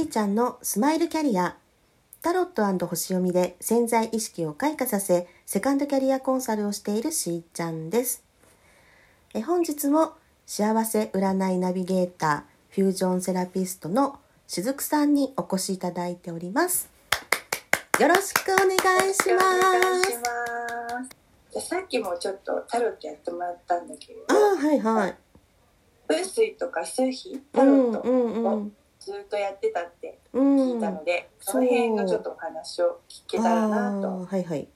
[0.00, 1.56] しーちゃんのスマイルキャリア。
[2.22, 8.24] タロット星読みで潜在意識を開花させセカンドキャリアコンサルをしているしーちゃんです。
[9.34, 10.14] え本日も
[10.46, 16.88] 幸せ占いナビゲーターフュージョンセラピストのしずくさんにお越しいただいております。
[18.00, 19.42] よろしくお願いしま
[20.00, 20.08] す。
[21.50, 24.34] じゃさっきもちょっとタロットやってもらったんだけれど。
[24.34, 25.16] あはいはい。
[26.08, 28.02] 風水とか数比タうんロッ
[28.64, 34.08] トずっとやってたってうん聞いたので、その辺のちょっとお話を聞けたらなあと。
[34.08, 34.68] ーはいはい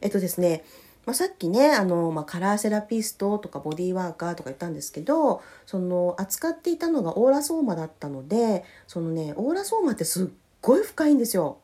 [0.00, 0.64] えっとですね、
[1.06, 10.28] まあ、さっきねあの、まあ、カラーセラピストとかボディーワーカーとか言ったんですけどその扱っていたのがオーラソーマだったのでそのねオーラソーマってすっ
[10.60, 11.58] ごい深いんですよ。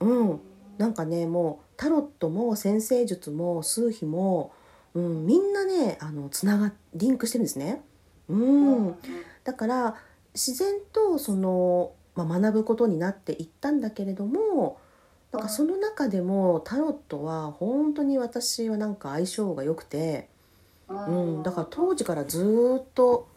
[0.00, 0.40] うん、
[0.78, 4.52] なんかねもうタロットも先生術も数秘も、
[4.94, 7.82] うん、みんなねあのつながリンクしてるんですね。
[8.28, 8.94] うん、
[9.42, 9.96] だから
[10.34, 14.78] 自然とその、まあ、学ぶことになっていったんだけれども
[15.32, 20.28] なんかその中でもタロットは本当に私はなんか相性が良くて、
[20.88, 23.28] うん、だから当時からずーっと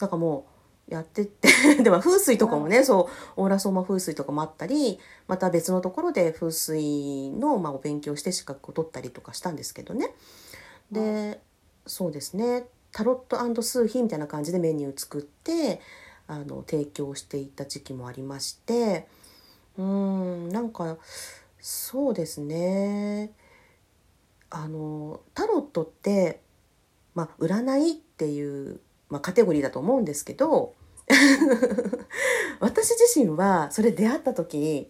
[0.00, 0.46] なんかも
[0.88, 1.48] うやってって
[1.82, 10.14] でも風水とかもねそうオーラソーマ風水とかもあったりまた別のところで風水の、まあ、お勉強して資格を取ったりとかしたんですけどね。
[10.90, 11.40] で
[11.86, 12.66] そうですね。
[12.92, 15.80] タロット数秘みたいな感じでメニュー作って
[16.28, 19.06] あの提供していた時期もありまして
[19.78, 20.96] うんなんか
[21.60, 23.32] そうですね。
[24.50, 26.40] あのタロットって、
[27.14, 30.74] まあ、占いっていう、まあ、カテゴリーだと思うんですけど
[32.60, 34.88] 私自身はそれ出会った時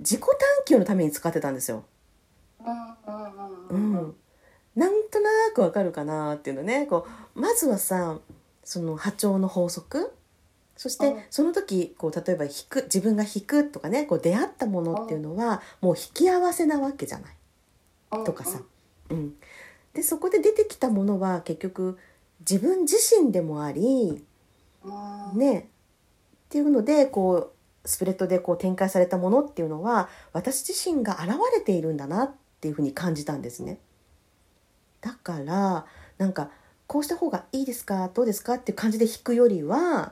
[0.00, 0.30] 自己探
[0.66, 1.84] 求のために使ってたんですよ。
[2.60, 4.16] ううんん、
[4.74, 6.86] なんとなくわかるかなっていうのね。
[6.86, 8.18] こうまずはさ
[8.64, 10.12] その波長の法則
[10.78, 11.22] そしてうん。
[11.28, 18.24] その時こう例えば引く自分が引くとかねこう出会ったものっていうのはもう引き合わせなわけじゃない。
[18.24, 18.62] とかさ。
[19.10, 19.34] うん、
[19.92, 21.98] でそこで出てきたものは結局
[22.40, 24.24] 自分自身でもあり
[24.84, 25.38] うん。
[25.38, 25.58] ね。
[25.60, 25.64] っ
[26.48, 27.52] ていうのでこ
[27.84, 32.30] うスプレッドでこう展開されたものっていうのは私自身が現れているんだなっ
[32.60, 33.80] ていうふうに感じたんですね。
[35.00, 35.86] だから
[36.18, 36.50] なんか
[36.86, 38.10] こうした方がいいですか？
[38.12, 38.54] どうですか？
[38.54, 40.10] っていう感じで引くよりはうん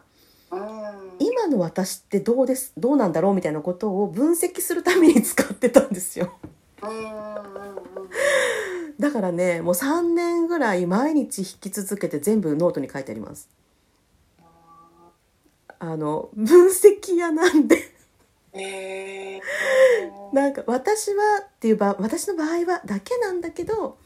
[1.46, 6.36] 今の私ってどうですどうなんだろうみたいなことを分析するために使ってたんですよ。
[6.82, 7.36] うん
[8.98, 13.48] だからねもう3年ぐらい毎日引き続けて全部ノートに書いてあります。
[15.78, 17.92] あの分析屋なんで。
[20.32, 23.98] なんか私はっていう場私の場合はだけなんだけど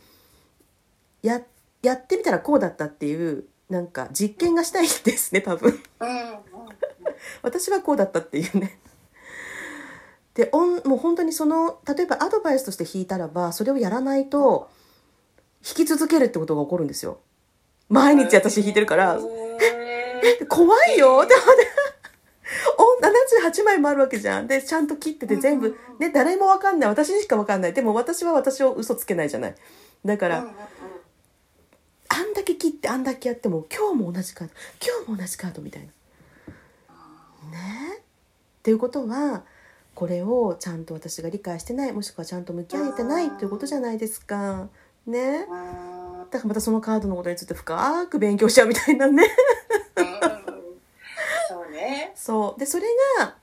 [1.22, 1.40] や
[1.82, 5.80] やってみたらこうだったっていうなんか実験がしたいんですね多分。
[6.00, 6.89] うん
[7.42, 8.78] 私はこうだったっていうね。
[10.34, 14.70] でおんもう本当にその例えばアドバイスとして弾いたらばそれをやらないと
[15.62, 17.18] 弾き続けるってことが起こるんですよ。
[17.88, 19.14] 毎日私弾いてるから。
[19.14, 20.46] へー。
[20.48, 21.26] 怖いよ。
[21.26, 21.68] でもね
[22.78, 23.00] お
[23.46, 24.46] 78枚もあるわけじゃん。
[24.46, 26.90] でちゃんと切ってて全部ね誰もわかんない。
[26.90, 27.72] 私にしかわかんない。
[27.72, 29.54] でも私は私を嘘つけないじゃない。
[30.04, 30.46] だから、
[32.08, 35.88] あんだけ切ってあんだけやっても今日も同じカード今日も同じカードみたいな。
[38.60, 39.42] ねっていうことは
[39.94, 44.68] これをちゃんと私が理解してないもしくはちゃんと向き合えてないということじゃないですか。
[45.06, 45.46] ね。
[45.50, 49.26] うんだからまたそのカードのことについて深く勉強しちゃうみたいなね。
[51.48, 52.12] そうね。
[52.14, 52.60] そう。
[52.60, 52.84] でそれ
[53.18, 53.34] が、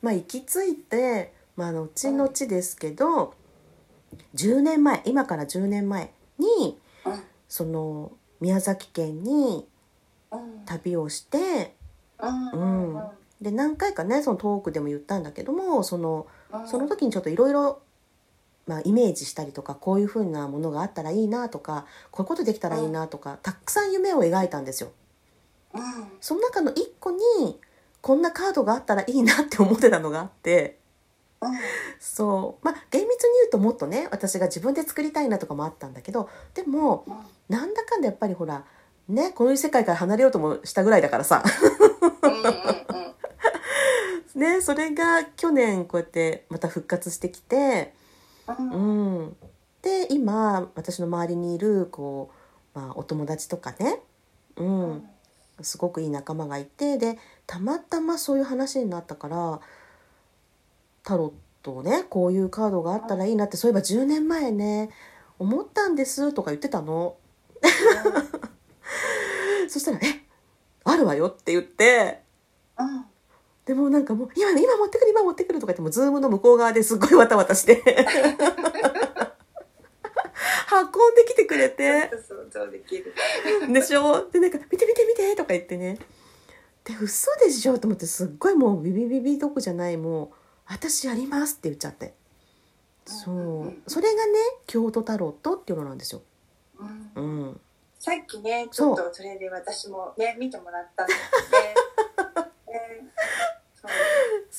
[0.00, 3.34] まあ、行き着いて、まあ、後々ですけど
[4.36, 7.22] 10年前今から10年前にうん。
[7.48, 9.66] その宮崎県に
[10.30, 10.64] うん。
[10.64, 11.74] 旅をして、
[12.18, 12.94] うん。
[12.94, 17.80] うんで何回かねそのトークでも言ったんだけどもそのうんその時にちょっといろいろ
[18.66, 24.90] まあイメージしたりとかこういうふうなものがあったらいいなとかこういうことできたらいいなとかたくさん夢を描いたんですよ。
[25.74, 25.82] うん。
[26.20, 27.18] その中の一個に
[28.00, 30.78] こんなカードがあったらいいなって思ってたのがあって。
[31.40, 31.50] うん。
[31.98, 32.64] そう。
[32.64, 37.04] まあ厳密に言うともっとね私が自分で作りたいなとかもあったんだけどでも
[37.48, 38.64] なんだかんだやっぱりほら
[39.08, 41.42] ねこういう世界から離れようともしたぐらいだからさ
[44.40, 47.94] ねそれが去年こうやってまた復活してきて
[48.48, 49.36] うん。
[49.82, 52.30] で今私の周りにいるこ
[52.74, 54.00] う、まあ、お友達とかね
[54.56, 55.08] うん。
[55.62, 59.60] すごくいい仲間がいてでたまたまそういう話になったから
[61.04, 61.32] タロッ
[61.62, 64.88] トをねこういうカードがあったらいいなってそういえば10年前ね
[65.38, 67.16] 思ったんですとか言ってたの。
[69.68, 70.24] そしたら「え
[70.84, 72.22] あるわよ」って言って
[72.78, 73.09] うん
[73.70, 77.80] ででもなんかもう今今持ってくる今持ってくるとか言ってもズームの向こう側ですっごいわたわたして。
[80.72, 82.10] 運んできてくれて。
[83.72, 84.28] でしょ？
[84.28, 85.98] でなんか「見て見て見て」とか言ってね。
[86.82, 87.78] で嘘でしょ？
[87.78, 90.28] と思ってすっごいもうビビビビどこじゃないもう
[90.66, 92.14] 「私やります」って言っちゃって。
[93.06, 93.72] そう。
[93.86, 94.32] それがね
[94.66, 96.22] 京都タロットっていうのなんですよ。
[97.14, 97.22] うん。
[97.22, 97.60] うん、
[98.00, 101.18] さっきね、ちょっとそれで私もね、見てもらったんです
[101.52, 101.74] ね。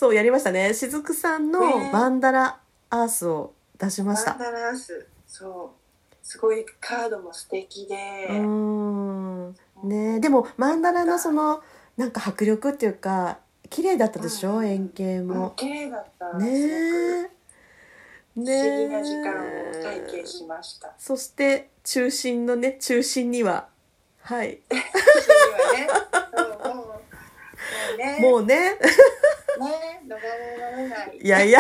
[0.01, 2.57] そうやりましたねしずくさんのねマンダラ
[2.89, 4.39] アースを出しましたマン。
[4.39, 6.15] ダラース、そう。
[6.25, 8.25] すごいカードも素敵で。
[8.31, 11.61] うーんねでもマンダラのその
[11.97, 13.37] なんか迫力っていうか
[13.69, 15.53] 綺麗だったでしょ、うん円形うんも。
[15.55, 16.35] 綺麗だった。
[16.35, 17.21] ねすえ。
[18.35, 20.91] ごく不思議な時間を体験しました。
[20.97, 23.67] そして中心のね中心には
[24.23, 24.85] はい 次は
[25.73, 25.87] ね、
[26.35, 26.50] そうもうもう
[27.97, 28.81] ね、もうねね、
[30.07, 31.17] 逃れられない。
[31.21, 31.59] いやいや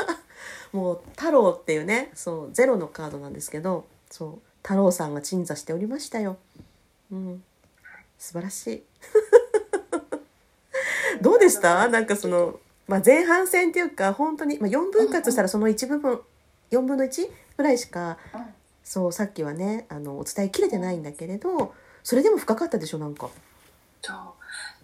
[0.72, 6.36] もう太郎っていうねそうゼロのカードなんですけどそう太郎さんが鎮座しておりましたよ。
[7.10, 7.44] うん
[8.18, 8.82] 素晴らしい。
[11.20, 11.88] どうでした？
[11.88, 16.20] なんかその、まあ、前半戦っていうか本当に、まあ、4分割したらその1部分
[16.70, 18.54] 4分の1ぐらいしかうん
[18.84, 21.72] そうさっきはねあのお伝えきれてないんだけれど
[22.02, 23.28] それでも深かったでしょなんか。
[24.02, 24.16] そう。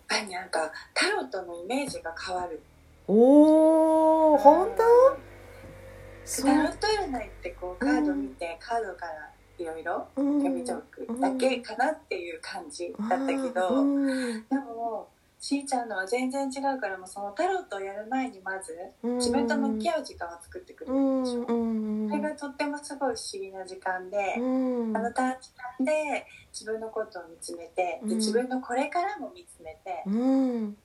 [0.09, 2.61] ぱりなんかタロットのイメージが変わる。
[3.07, 6.43] おー本当？
[6.43, 10.39] タロット占いってこうカード見て、カードからいろいろうん。
[10.41, 14.47] 読み解くだけかなっていう感じだったけど、うん。
[14.49, 15.09] でも
[15.41, 24.97] しーちゃんのは全然違うからもうそのタロットをやる前にまず自分と向き合う時間を作ってくれるんでしょ、うんそれがとってもすごい不思議な時間で、うん。
[24.97, 28.09] あの短時間で自分のことを見つめて、うん。
[28.09, 30.77] で自分のこれからも見つめて、うん。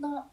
[0.00, 0.24] の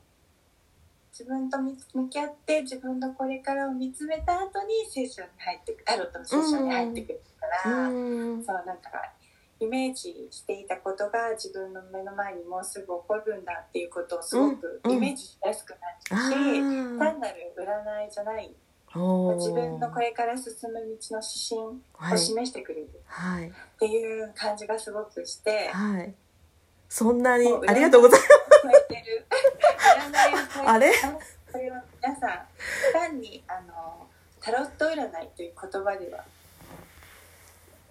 [1.11, 8.43] 自分と見向き合って自分のこれからを見つめた後にセッションに入ってタロットのセッションに入ってくるから、うん。
[8.43, 8.89] そうなんか
[9.63, 15.77] イメージしていたことが自分の目の前にもうすぐ起こるんだっていうことをすごくうんイメージしやすくな
[16.09, 16.99] あるし、ー。
[16.99, 18.53] 単なる占いじゃない
[18.95, 22.13] 自分のこれから進む道の指針はい。
[22.13, 23.49] を示してくれるはい。
[23.49, 26.13] っていう感じがすごくして、はい。
[26.89, 28.19] そんなにありがとうござい
[28.61, 29.25] 超えてる。
[29.31, 30.69] 占いを超えてる。
[30.69, 30.91] あれ？
[31.51, 32.47] これは皆さん
[32.93, 34.07] 単にあの
[34.41, 36.23] タロット占いという言葉では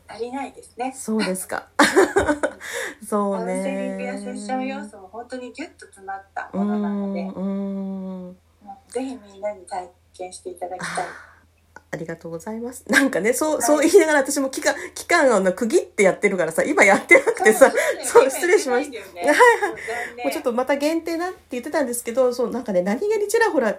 [0.08, 1.68] 足りないですねそうですか
[3.06, 8.36] そうカウンセリングやねセッション要素も本当にギュッと詰まったうものなので、んうん
[8.88, 11.06] ぜひみんなに体験していただきたい。
[11.94, 12.84] ありがとうございます。
[12.88, 17.70] なんかね、そう、そう言いながら私も期間、期間を区切ってやってるからさ、今やってなくてさ、
[18.02, 19.18] そう失礼しましたた。
[19.18, 23.78] はいはいもうちょっとまた限定なって言ってたんですけど、そう、なんかね、何気にちらほら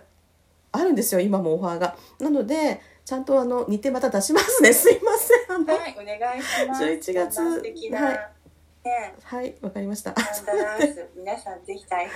[0.71, 1.95] あるんですよ、今もオファーが。
[2.19, 4.71] なので、ちゃんとあの、似てまた出しますね。
[4.73, 5.65] すいません。
[5.65, 6.83] はい、お願いします。
[6.83, 8.33] 11月はい
[8.83, 10.13] ね、はい、わかりました。
[11.15, 12.11] 皆さんぜひ体体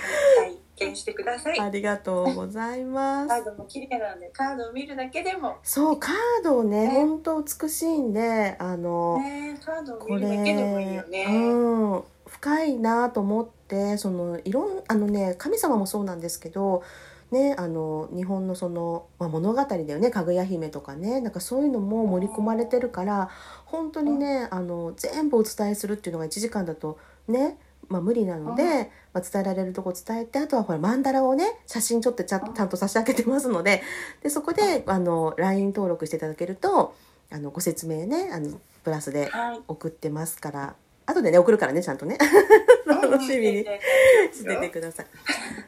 [0.76, 1.58] 験してください。
[1.58, 3.28] ありがとうございます。
[3.28, 11.24] カードも綺麗なので、カードを見るだけでも、そう、カードをね、ね本当美しいんで、あの、ね、カードをこれ見るだけでもいいよね。
[11.28, 16.82] うん、深いなと思ってそのいろんあのね神様もそうなんですけど
[17.30, 21.20] ねあの日本のその、まあ、物語だよねかぐや姫とかね。
[21.20, 23.30] なんかそういうのも盛り込まれてるから
[23.66, 27.58] 本当にねあの全部お伝えするっていうのが1時間だとね
[27.88, 28.68] まあ、無理なので、うん。
[29.14, 32.54] まあ、伝えられるとこ伝えてあとはほらマンダラをね写真ちょっとちゃうん。
[32.54, 33.82] ちゃんと差し上げてますので
[34.22, 36.94] でそこであの LINE 登録していただけると
[37.30, 39.60] あのご説明ねあのプラスではい。
[39.66, 40.74] 送ってますから
[41.06, 42.18] 後でね送るからねちゃんとね。
[42.86, 45.06] 楽しみにしててください。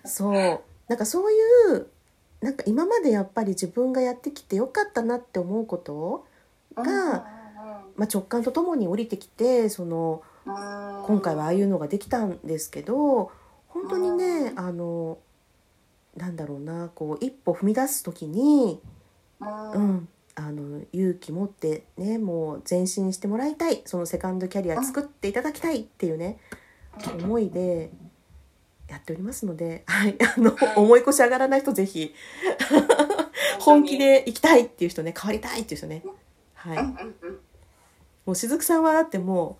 [0.04, 1.36] そうなんかそうい
[1.76, 1.86] う
[2.40, 6.26] なんか今までやっぱり自分がやってきてよかったなって思うこと、
[6.74, 6.84] が
[7.96, 13.30] まあ、直感とともに降りてきてその今今回はああいうのができたんですけど
[13.68, 15.18] 本当にねあの
[16.16, 18.80] なんだろうなこう一歩踏み出す時に、
[19.40, 23.82] ううんん、あの勇気持ってねもう前進してもらいたい。
[23.84, 26.38] そのセカンドキャリア作っていただきたいっていうね
[27.22, 27.92] 思いで
[28.90, 30.74] やっておりますので、はい、あの、はい。
[30.76, 32.14] 重い腰上がらない人ぜひ。
[33.60, 36.02] 本気で行きたいっていう人ね変わりたいっていう人ね、
[36.54, 36.78] はい、
[38.24, 39.58] もうしずくさんはだっても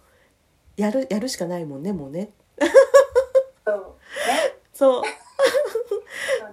[0.78, 2.30] うやるやるしかないもんねもうね。
[4.72, 5.02] そう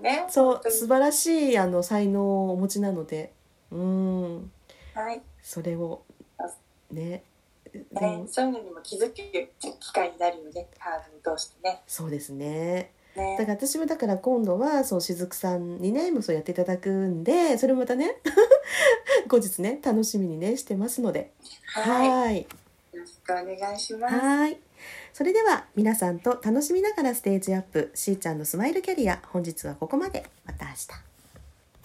[0.02, 0.26] ね。
[0.30, 0.72] そう。
[0.72, 3.34] 素晴らしいあの才能をお持ちなので。
[3.72, 4.52] うん。
[4.94, 5.22] はい。
[5.42, 6.04] それを。
[6.92, 7.04] ね。
[7.04, 7.24] で
[7.92, 10.94] ねも、そういうのにも気づく機会になるよねカー
[11.24, 11.82] ドを通してね。
[11.88, 12.92] そうですね。
[13.18, 13.36] ね。
[13.38, 18.18] だから私もだから今度はそう雫さんにねもうそうやっていただくんでそれもまたね
[19.28, 21.32] 後日ね楽しみにねしてますので。
[21.74, 22.06] はい。
[22.06, 22.48] よはい。
[22.94, 24.16] ろしくお願いします。
[24.16, 24.60] はい。
[25.14, 30.24] それでは皆さんと楽しみながらステージアップしーちゃんのスマイルキャリア本日はここまで。
[30.46, 31.17] また明日